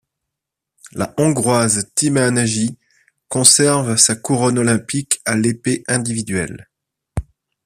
La 0.93 1.13
Hongroise 1.17 1.91
Tímea 1.93 2.31
Nagy 2.31 2.75
conserve 3.27 3.97
sa 3.97 4.15
couronne 4.15 4.57
olympique 4.57 5.21
à 5.25 5.37
l’épée 5.37 5.83
individuel. 5.87 6.69